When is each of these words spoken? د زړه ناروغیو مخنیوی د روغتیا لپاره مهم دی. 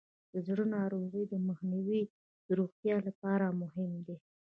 د 0.33 0.33
زړه 0.47 0.63
ناروغیو 0.77 1.43
مخنیوی 1.49 2.01
د 2.47 2.47
روغتیا 2.59 2.95
لپاره 3.07 3.45
مهم 3.61 3.91
دی. 4.07 4.17